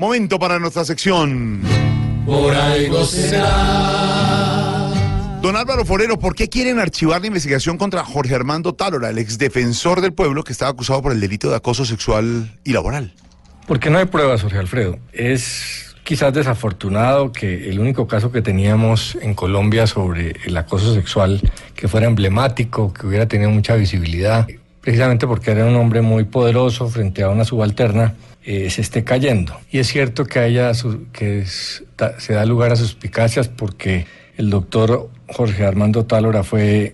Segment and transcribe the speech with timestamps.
[0.00, 1.60] Momento para nuestra sección.
[2.24, 4.88] Por algo será.
[5.42, 10.00] Don Álvaro Forero, ¿por qué quieren archivar la investigación contra Jorge Armando Tálora, el exdefensor
[10.00, 13.12] del pueblo que estaba acusado por el delito de acoso sexual y laboral?
[13.66, 14.98] Porque no hay pruebas, Jorge Alfredo.
[15.12, 21.42] Es quizás desafortunado que el único caso que teníamos en Colombia sobre el acoso sexual
[21.74, 24.48] que fuera emblemático, que hubiera tenido mucha visibilidad,
[24.80, 29.54] precisamente porque era un hombre muy poderoso frente a una subalterna, eh, se esté cayendo.
[29.70, 30.72] Y es cierto que, haya
[31.12, 34.06] que se da lugar a suspicacias porque
[34.36, 36.92] el doctor Jorge Armando Tálora fue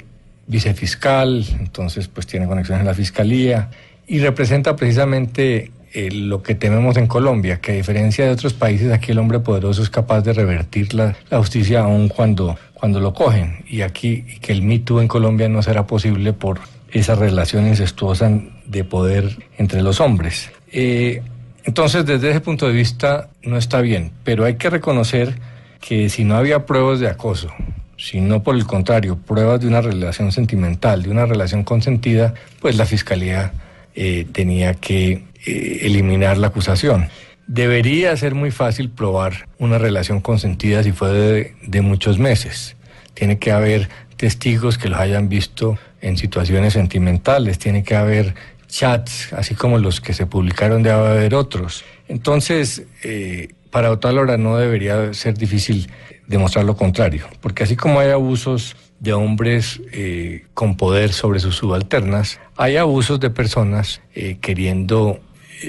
[0.48, 3.70] vicefiscal, entonces pues tiene conexiones en la fiscalía
[4.06, 8.92] y representa precisamente eh, lo que tememos en Colombia, que a diferencia de otros países
[8.92, 13.64] aquí el hombre poderoso es capaz de revertir la, justicia aun cuando, cuando lo cogen
[13.68, 16.60] y aquí que el mito en Colombia no será posible por
[16.92, 18.30] esa relación incestuosa
[18.66, 20.50] de poder entre los hombres.
[20.72, 21.22] Eh,
[21.64, 25.38] entonces desde ese punto de vista no está bien, pero hay que reconocer
[25.80, 27.48] que si no había pruebas de acoso,
[27.96, 32.86] sino por el contrario, pruebas de una relación sentimental, de una relación consentida, pues la
[32.86, 33.52] Fiscalía
[33.94, 37.08] eh, tenía que eh, eliminar la acusación.
[37.46, 42.76] Debería ser muy fácil probar una relación consentida si fue de, de muchos meses.
[43.14, 48.34] Tiene que haber testigos que los hayan visto en situaciones sentimentales, tiene que haber
[48.68, 51.84] chats, así como los que se publicaron debe haber otros.
[52.08, 55.90] Entonces, eh, para hora no debería ser difícil
[56.26, 61.56] demostrar lo contrario, porque así como hay abusos de hombres eh, con poder sobre sus
[61.56, 65.20] subalternas, hay abusos de personas eh, queriendo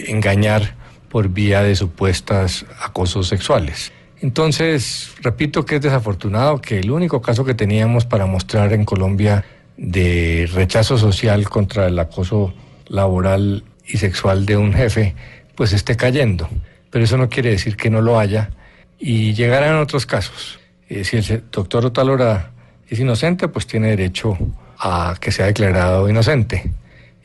[0.07, 0.75] engañar
[1.09, 3.91] por vía de supuestas acosos sexuales.
[4.19, 9.45] Entonces, repito que es desafortunado que el único caso que teníamos para mostrar en Colombia
[9.77, 12.53] de rechazo social contra el acoso
[12.87, 15.15] laboral y sexual de un jefe,
[15.55, 16.49] pues esté cayendo.
[16.89, 18.49] Pero eso no quiere decir que no lo haya
[18.99, 20.59] y llegarán otros casos.
[20.89, 22.51] Eh, si el doctor Otalora
[22.89, 24.37] es inocente, pues tiene derecho
[24.79, 26.71] a que sea declarado inocente.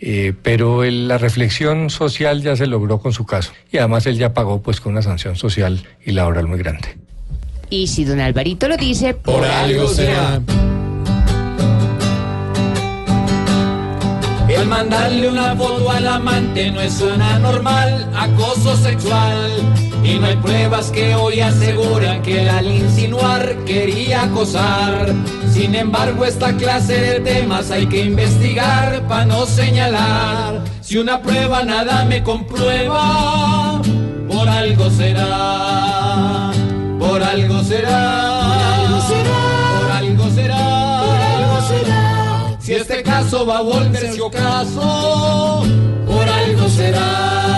[0.04, 4.34] Eh, pero la reflexión social ya se logró con su caso y además él ya
[4.34, 6.96] pagó pues con una sanción social y laboral muy grande.
[7.70, 10.42] Y si don Alvarito lo dice, por, algo será.
[14.54, 19.50] El mandarle una foto al amante no es una normal acoso sexual.
[20.04, 25.12] Y no hay pruebas que hoy aseguran que al insinuar quería acosar.
[25.50, 30.62] Sin embargo, esta clase de temas hay que investigar para no señalar.
[30.80, 33.80] Si una prueba nada me comprueba,
[34.28, 36.50] por algo será,
[36.98, 38.31] por algo será.
[43.34, 45.64] Va a volverse ocaso,
[46.06, 47.51] por algo será.